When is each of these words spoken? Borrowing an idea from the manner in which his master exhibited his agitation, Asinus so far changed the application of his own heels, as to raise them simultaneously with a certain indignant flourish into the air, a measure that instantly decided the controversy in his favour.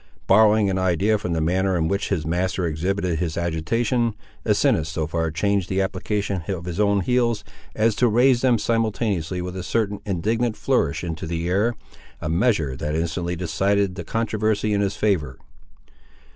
Borrowing 0.25 0.67
an 0.67 0.79
idea 0.79 1.19
from 1.19 1.33
the 1.33 1.41
manner 1.41 1.77
in 1.77 1.87
which 1.87 2.09
his 2.09 2.25
master 2.25 2.65
exhibited 2.65 3.19
his 3.19 3.37
agitation, 3.37 4.15
Asinus 4.43 4.89
so 4.89 5.05
far 5.05 5.29
changed 5.29 5.69
the 5.69 5.79
application 5.79 6.41
of 6.47 6.65
his 6.65 6.79
own 6.79 7.01
heels, 7.01 7.43
as 7.75 7.93
to 7.97 8.07
raise 8.07 8.41
them 8.41 8.57
simultaneously 8.57 9.43
with 9.43 9.55
a 9.55 9.61
certain 9.61 9.99
indignant 10.03 10.57
flourish 10.57 11.03
into 11.03 11.27
the 11.27 11.47
air, 11.47 11.75
a 12.19 12.29
measure 12.29 12.75
that 12.75 12.95
instantly 12.95 13.35
decided 13.35 13.93
the 13.93 14.03
controversy 14.03 14.73
in 14.73 14.81
his 14.81 14.95
favour. 14.97 15.37